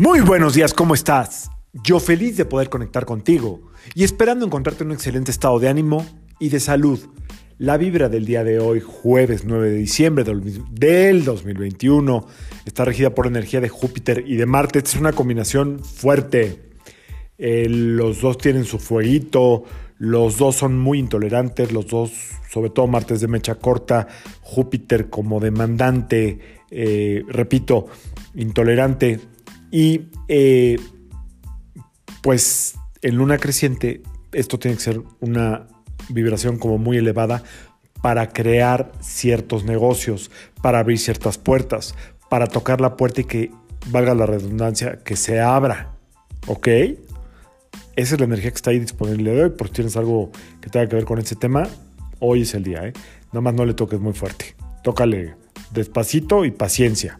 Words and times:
Muy 0.00 0.22
buenos 0.22 0.54
días, 0.54 0.72
¿cómo 0.72 0.94
estás? 0.94 1.50
Yo 1.74 2.00
feliz 2.00 2.38
de 2.38 2.46
poder 2.46 2.70
conectar 2.70 3.04
contigo 3.04 3.70
y 3.94 4.02
esperando 4.02 4.46
encontrarte 4.46 4.82
en 4.82 4.88
un 4.88 4.94
excelente 4.94 5.30
estado 5.30 5.58
de 5.58 5.68
ánimo 5.68 6.06
y 6.38 6.48
de 6.48 6.58
salud. 6.58 6.98
La 7.58 7.76
vibra 7.76 8.08
del 8.08 8.24
día 8.24 8.42
de 8.42 8.60
hoy, 8.60 8.80
jueves 8.80 9.44
9 9.44 9.68
de 9.68 9.76
diciembre 9.76 10.24
del 10.24 11.22
2021, 11.26 12.26
está 12.64 12.86
regida 12.86 13.14
por 13.14 13.26
energía 13.26 13.60
de 13.60 13.68
Júpiter 13.68 14.24
y 14.26 14.36
de 14.36 14.46
Marte. 14.46 14.78
Es 14.78 14.96
una 14.96 15.12
combinación 15.12 15.84
fuerte. 15.84 16.62
Eh, 17.36 17.66
los 17.68 18.22
dos 18.22 18.38
tienen 18.38 18.64
su 18.64 18.78
fueguito, 18.78 19.64
los 19.98 20.38
dos 20.38 20.56
son 20.56 20.78
muy 20.78 20.98
intolerantes, 20.98 21.72
los 21.72 21.88
dos, 21.88 22.10
sobre 22.50 22.70
todo 22.70 22.86
Marte 22.86 23.12
es 23.12 23.20
de 23.20 23.28
mecha 23.28 23.56
corta, 23.56 24.08
Júpiter 24.40 25.10
como 25.10 25.40
demandante, 25.40 26.38
eh, 26.70 27.22
repito, 27.28 27.88
intolerante, 28.34 29.20
y 29.70 30.02
eh, 30.28 30.78
pues 32.22 32.74
en 33.02 33.16
luna 33.16 33.38
creciente 33.38 34.02
esto 34.32 34.58
tiene 34.58 34.76
que 34.76 34.82
ser 34.82 35.02
una 35.20 35.66
vibración 36.08 36.58
como 36.58 36.78
muy 36.78 36.96
elevada 36.96 37.42
para 38.02 38.28
crear 38.30 38.92
ciertos 39.00 39.64
negocios, 39.64 40.30
para 40.62 40.78
abrir 40.78 40.98
ciertas 40.98 41.38
puertas, 41.38 41.94
para 42.28 42.46
tocar 42.46 42.80
la 42.80 42.96
puerta 42.96 43.20
y 43.20 43.24
que, 43.24 43.50
valga 43.88 44.14
la 44.14 44.26
redundancia, 44.26 44.98
que 45.04 45.16
se 45.16 45.40
abra. 45.40 45.94
¿Ok? 46.46 46.68
Esa 47.96 48.14
es 48.14 48.20
la 48.20 48.24
energía 48.24 48.50
que 48.50 48.56
está 48.56 48.70
ahí 48.70 48.78
disponible 48.78 49.32
de 49.32 49.44
hoy. 49.44 49.50
Por 49.50 49.68
si 49.68 49.74
tienes 49.74 49.96
algo 49.96 50.30
que 50.60 50.70
tenga 50.70 50.88
que 50.88 50.96
ver 50.96 51.04
con 51.04 51.18
ese 51.18 51.36
tema, 51.36 51.68
hoy 52.18 52.42
es 52.42 52.54
el 52.54 52.62
día. 52.62 52.86
¿eh? 52.86 52.92
Nada 53.32 53.40
más 53.40 53.54
no 53.54 53.64
le 53.66 53.74
toques 53.74 54.00
muy 54.00 54.12
fuerte. 54.12 54.54
Tócale 54.82 55.34
despacito 55.72 56.44
y 56.44 56.50
paciencia. 56.50 57.18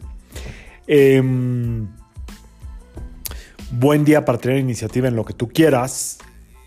Eh, 0.87 1.21
buen 3.71 4.03
día 4.03 4.25
para 4.25 4.37
tener 4.37 4.59
iniciativa 4.59 5.07
en 5.07 5.15
lo 5.15 5.25
que 5.25 5.33
tú 5.33 5.47
quieras, 5.47 6.19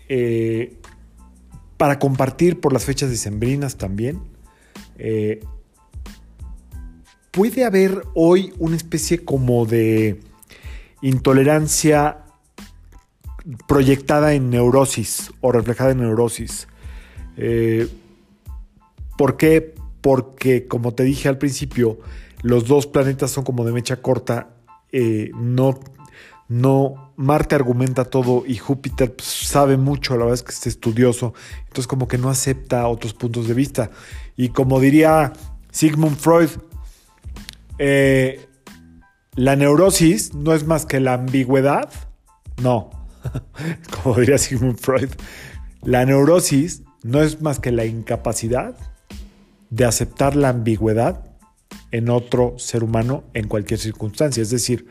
eh, 0.09 0.77
para 1.77 1.99
compartir 1.99 2.59
por 2.59 2.73
las 2.73 2.85
fechas 2.85 3.09
decembrinas 3.09 3.77
también. 3.77 4.19
Eh, 4.97 5.41
puede 7.31 7.65
haber 7.65 8.03
hoy 8.15 8.53
una 8.57 8.75
especie 8.75 9.23
como 9.23 9.65
de 9.65 10.19
intolerancia 11.01 12.23
proyectada 13.67 14.33
en 14.33 14.49
neurosis 14.49 15.31
o 15.41 15.51
reflejada 15.51 15.91
en 15.91 15.99
neurosis. 15.99 16.67
Eh, 17.37 17.87
¿Por 19.17 19.37
qué? 19.37 19.75
Porque, 20.01 20.67
como 20.67 20.93
te 20.93 21.03
dije 21.03 21.29
al 21.29 21.37
principio, 21.37 21.99
los 22.41 22.67
dos 22.67 22.87
planetas 22.87 23.31
son 23.31 23.43
como 23.43 23.65
de 23.65 23.71
mecha 23.71 23.97
corta, 24.01 24.49
no 25.33 25.79
no, 26.47 27.13
Marte 27.17 27.55
argumenta 27.55 28.05
todo 28.05 28.43
y 28.45 28.57
Júpiter 28.57 29.15
pues, 29.15 29.27
sabe 29.27 29.77
mucho, 29.77 30.13
la 30.13 30.25
verdad 30.25 30.35
es 30.35 30.43
que 30.43 30.51
es 30.51 30.67
estudioso, 30.67 31.33
entonces 31.59 31.87
como 31.87 32.07
que 32.07 32.17
no 32.17 32.29
acepta 32.29 32.87
otros 32.87 33.13
puntos 33.13 33.47
de 33.47 33.53
vista. 33.53 33.89
Y 34.35 34.49
como 34.49 34.79
diría 34.79 35.33
Sigmund 35.71 36.17
Freud, 36.17 36.49
eh, 37.79 38.47
la 39.35 39.55
neurosis 39.55 40.33
no 40.33 40.53
es 40.53 40.65
más 40.65 40.85
que 40.85 40.99
la 40.99 41.13
ambigüedad, 41.13 41.89
no, 42.61 42.91
como 44.03 44.15
diría 44.15 44.37
Sigmund 44.37 44.77
Freud, 44.77 45.09
la 45.81 46.05
neurosis 46.05 46.83
no 47.03 47.21
es 47.21 47.41
más 47.41 47.59
que 47.59 47.71
la 47.71 47.85
incapacidad 47.85 48.75
de 49.69 49.85
aceptar 49.85 50.35
la 50.35 50.49
ambigüedad 50.49 51.25
en 51.91 52.09
otro 52.09 52.55
ser 52.57 52.83
humano 52.83 53.23
en 53.33 53.47
cualquier 53.47 53.79
circunstancia. 53.79 54.41
Es 54.41 54.49
decir, 54.49 54.87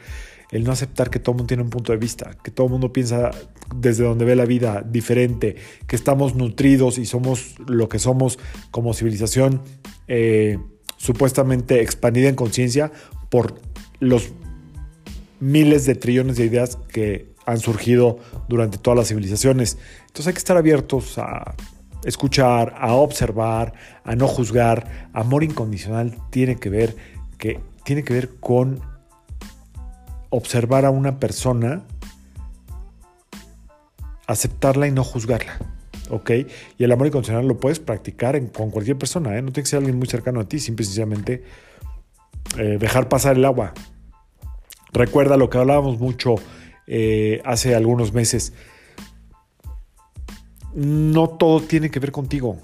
el 0.54 0.62
no 0.62 0.70
aceptar 0.70 1.10
que 1.10 1.18
todo 1.18 1.32
el 1.32 1.38
mundo 1.38 1.48
tiene 1.48 1.64
un 1.64 1.70
punto 1.70 1.90
de 1.90 1.98
vista, 1.98 2.30
que 2.44 2.52
todo 2.52 2.68
el 2.68 2.70
mundo 2.70 2.92
piensa 2.92 3.32
desde 3.74 4.04
donde 4.04 4.24
ve 4.24 4.36
la 4.36 4.44
vida 4.44 4.84
diferente, 4.88 5.56
que 5.88 5.96
estamos 5.96 6.36
nutridos 6.36 6.96
y 6.98 7.06
somos 7.06 7.56
lo 7.66 7.88
que 7.88 7.98
somos 7.98 8.38
como 8.70 8.94
civilización 8.94 9.62
eh, 10.06 10.60
supuestamente 10.96 11.82
expandida 11.82 12.28
en 12.28 12.36
conciencia 12.36 12.92
por 13.30 13.60
los 13.98 14.30
miles 15.40 15.86
de 15.86 15.96
trillones 15.96 16.36
de 16.36 16.44
ideas 16.44 16.78
que 16.88 17.34
han 17.46 17.58
surgido 17.58 18.20
durante 18.48 18.78
todas 18.78 18.96
las 18.96 19.08
civilizaciones. 19.08 19.76
Entonces 20.02 20.28
hay 20.28 20.34
que 20.34 20.38
estar 20.38 20.56
abiertos 20.56 21.18
a 21.18 21.56
escuchar, 22.04 22.76
a 22.78 22.92
observar, 22.92 23.74
a 24.04 24.14
no 24.14 24.28
juzgar. 24.28 25.08
Amor 25.14 25.42
incondicional 25.42 26.16
tiene 26.30 26.54
que 26.60 26.70
ver 26.70 26.94
que 27.38 27.58
tiene 27.82 28.04
que 28.04 28.14
ver 28.14 28.36
con 28.38 28.93
observar 30.34 30.84
a 30.84 30.90
una 30.90 31.20
persona, 31.20 31.84
aceptarla 34.26 34.88
y 34.88 34.90
no 34.90 35.04
juzgarla. 35.04 35.58
¿Ok? 36.10 36.30
Y 36.76 36.84
el 36.84 36.92
amor 36.92 37.06
incondicional 37.06 37.46
lo 37.46 37.58
puedes 37.58 37.78
practicar 37.78 38.40
con 38.52 38.70
cualquier 38.70 38.98
persona, 38.98 39.38
¿eh? 39.38 39.42
No 39.42 39.52
tiene 39.52 39.64
que 39.64 39.70
ser 39.70 39.78
alguien 39.78 39.98
muy 39.98 40.06
cercano 40.06 40.40
a 40.40 40.44
ti, 40.44 40.58
simplemente 40.58 41.44
eh, 42.58 42.76
dejar 42.78 43.08
pasar 43.08 43.36
el 43.36 43.44
agua. 43.44 43.72
Recuerda 44.92 45.36
lo 45.36 45.48
que 45.48 45.58
hablábamos 45.58 45.98
mucho 45.98 46.34
eh, 46.86 47.40
hace 47.44 47.74
algunos 47.74 48.12
meses. 48.12 48.52
No 50.74 51.28
todo 51.30 51.60
tiene 51.60 51.90
que 51.90 52.00
ver 52.00 52.12
contigo. 52.12 52.58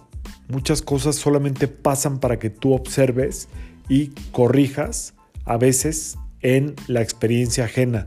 Muchas 0.48 0.82
cosas 0.82 1.16
solamente 1.16 1.66
pasan 1.68 2.18
para 2.18 2.38
que 2.38 2.50
tú 2.50 2.74
observes 2.74 3.48
y 3.88 4.08
corrijas 4.32 5.14
a 5.44 5.56
veces 5.56 6.18
en 6.42 6.74
la 6.86 7.02
experiencia 7.02 7.64
ajena. 7.64 8.06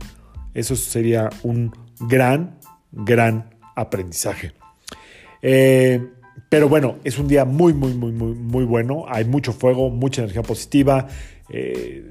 Eso 0.53 0.75
sería 0.75 1.29
un 1.43 1.71
gran, 1.99 2.59
gran 2.91 3.55
aprendizaje. 3.75 4.53
Eh, 5.41 6.01
pero 6.49 6.69
bueno, 6.69 6.97
es 7.03 7.17
un 7.17 7.27
día 7.27 7.45
muy, 7.45 7.73
muy, 7.73 7.93
muy, 7.93 8.11
muy, 8.11 8.33
muy 8.33 8.63
bueno. 8.65 9.05
Hay 9.07 9.25
mucho 9.25 9.53
fuego, 9.53 9.89
mucha 9.89 10.21
energía 10.21 10.43
positiva. 10.43 11.07
Eh, 11.49 12.09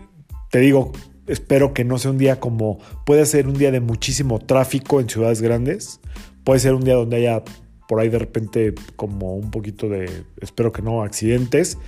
te 0.50 0.58
digo, 0.58 0.92
espero 1.26 1.72
que 1.72 1.84
no 1.84 1.98
sea 1.98 2.10
un 2.10 2.18
día 2.18 2.40
como... 2.40 2.78
Puede 3.06 3.24
ser 3.26 3.46
un 3.46 3.54
día 3.54 3.70
de 3.70 3.80
muchísimo 3.80 4.38
tráfico 4.40 5.00
en 5.00 5.08
ciudades 5.08 5.40
grandes. 5.40 6.00
Puede 6.44 6.60
ser 6.60 6.74
un 6.74 6.82
día 6.82 6.94
donde 6.94 7.16
haya 7.16 7.42
por 7.88 8.00
ahí 8.00 8.08
de 8.08 8.18
repente 8.18 8.74
como 8.96 9.36
un 9.36 9.50
poquito 9.50 9.88
de... 9.88 10.24
Espero 10.40 10.72
que 10.72 10.82
no, 10.82 11.02
accidentes. 11.02 11.78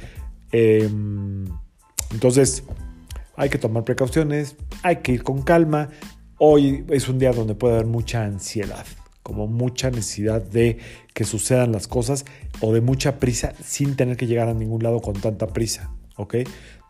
Eh, 0.53 0.89
entonces, 2.13 2.63
hay 3.37 3.49
que 3.49 3.59
tomar 3.59 3.85
precauciones, 3.85 4.57
hay 4.83 4.97
que 4.97 5.13
ir 5.13 5.23
con 5.23 5.43
calma. 5.43 5.91
Hoy 6.39 6.85
es 6.89 7.09
un 7.09 7.19
día 7.19 7.33
donde 7.33 7.55
puede 7.55 7.75
haber 7.75 7.87
mucha 7.87 8.25
ansiedad, 8.25 8.85
como 9.23 9.47
mucha 9.47 9.91
necesidad 9.91 10.43
de 10.43 10.79
que 11.13 11.25
sucedan 11.25 11.73
las 11.73 11.89
cosas 11.89 12.25
o 12.61 12.73
de 12.73 12.81
mucha 12.81 13.19
prisa 13.19 13.53
sin 13.63 13.97
tener 13.97 14.17
que 14.17 14.27
llegar 14.27 14.49
a 14.49 14.55
ningún 14.55 14.83
lado 14.83 15.01
con 15.01 15.15
tanta 15.15 15.49
prisa. 15.49 15.91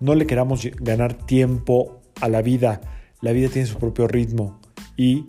No 0.00 0.14
le 0.14 0.26
queramos 0.26 0.66
ganar 0.80 1.14
tiempo 1.14 2.02
a 2.20 2.28
la 2.28 2.42
vida. 2.42 2.80
La 3.20 3.32
vida 3.32 3.48
tiene 3.48 3.66
su 3.66 3.78
propio 3.78 4.06
ritmo 4.06 4.60
y 4.96 5.26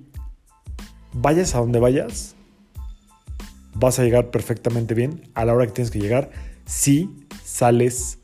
vayas 1.13 1.55
a 1.55 1.59
donde 1.59 1.79
vayas, 1.79 2.35
vas 3.73 3.99
a 3.99 4.03
llegar 4.03 4.31
perfectamente 4.31 4.93
bien 4.93 5.21
a 5.33 5.45
la 5.45 5.53
hora 5.53 5.65
que 5.65 5.71
tienes 5.71 5.91
que 5.91 5.99
llegar 5.99 6.29
si 6.65 7.09
sales 7.43 8.19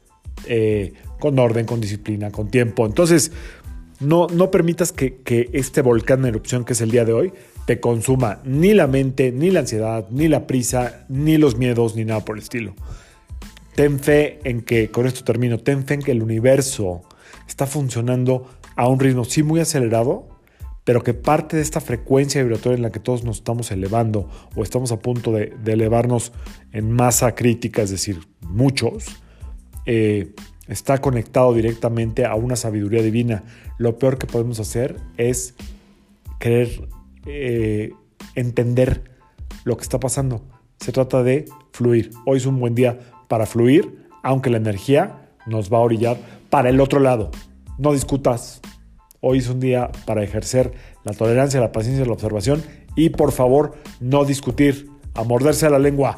eh, 0.45 0.93
con 1.21 1.39
orden, 1.39 1.65
con 1.65 1.79
disciplina, 1.79 2.31
con 2.31 2.49
tiempo. 2.49 2.85
Entonces, 2.85 3.31
no, 4.01 4.25
no 4.27 4.49
permitas 4.49 4.91
que, 4.91 5.49
este 5.53 5.81
volcán 5.81 6.23
de 6.23 6.29
erupción 6.29 6.65
que 6.65 6.73
es 6.73 6.81
el 6.81 6.89
día 6.91 7.05
de 7.05 7.13
hoy 7.13 7.33
te 7.65 7.79
consuma 7.79 8.41
ni 8.43 8.73
la 8.73 8.87
mente, 8.87 9.31
ni 9.31 9.51
la 9.51 9.61
ansiedad, 9.61 10.07
ni 10.09 10.27
la 10.27 10.47
prisa, 10.47 11.05
ni 11.07 11.37
los 11.37 11.55
miedos, 11.57 11.95
ni 11.95 12.03
nada 12.03 12.25
por 12.25 12.35
el 12.35 12.41
estilo. 12.41 12.73
Ten 13.75 13.99
fe 13.99 14.39
en 14.43 14.61
que, 14.61 14.89
con 14.89 15.05
esto 15.05 15.23
termino, 15.23 15.59
ten 15.59 15.85
fe 15.85 15.93
en 15.93 16.01
que 16.01 16.11
el 16.11 16.23
universo 16.23 17.03
está 17.47 17.67
funcionando 17.67 18.49
a 18.75 18.87
un 18.87 18.99
ritmo 18.99 19.23
sí 19.23 19.43
muy 19.43 19.59
acelerado, 19.59 20.27
pero 20.83 21.03
que 21.03 21.13
parte 21.13 21.55
de 21.55 21.61
esta 21.61 21.79
frecuencia 21.79 22.41
vibratoria 22.41 22.77
en 22.77 22.81
la 22.81 22.91
que 22.91 22.99
todos 22.99 23.23
nos 23.23 23.37
estamos 23.37 23.69
elevando 23.69 24.27
o 24.55 24.63
estamos 24.63 24.91
a 24.91 24.97
punto 24.97 25.31
de, 25.31 25.53
elevarnos 25.67 26.33
en 26.71 26.91
masa 26.91 27.35
crítica, 27.35 27.83
es 27.83 27.91
decir, 27.91 28.19
muchos, 28.41 29.05
eh, 29.85 30.33
está 30.67 30.99
conectado 30.99 31.53
directamente 31.53 32.25
a 32.25 32.35
una 32.35 32.55
sabiduría 32.55 33.01
divina. 33.01 33.43
Lo 33.77 33.97
peor 33.97 34.17
que 34.17 34.27
podemos 34.27 34.59
hacer 34.59 34.97
es 35.17 35.55
querer 36.39 36.87
eh, 37.25 37.93
entender 38.35 39.11
lo 39.63 39.77
que 39.77 39.83
está 39.83 39.99
pasando. 39.99 40.43
Se 40.79 40.91
trata 40.91 41.23
de 41.23 41.45
fluir. 41.71 42.11
Hoy 42.25 42.37
es 42.37 42.45
un 42.45 42.59
buen 42.59 42.75
día 42.75 42.99
para 43.27 43.45
fluir, 43.45 44.07
aunque 44.23 44.49
la 44.49 44.57
energía 44.57 45.29
nos 45.45 45.71
va 45.71 45.77
a 45.77 45.81
orillar 45.81 46.17
para 46.49 46.69
el 46.69 46.79
otro 46.79 46.99
lado. 46.99 47.31
No 47.77 47.93
discutas. 47.93 48.61
Hoy 49.19 49.37
es 49.37 49.49
un 49.49 49.59
día 49.59 49.91
para 50.05 50.23
ejercer 50.23 50.73
la 51.03 51.13
tolerancia, 51.13 51.59
la 51.59 51.71
paciencia, 51.71 52.05
la 52.05 52.13
observación 52.13 52.63
y 52.95 53.09
por 53.09 53.31
favor 53.31 53.75
no 53.99 54.25
discutir, 54.25 54.89
a 55.13 55.23
morderse 55.23 55.69
la 55.69 55.79
lengua. 55.79 56.17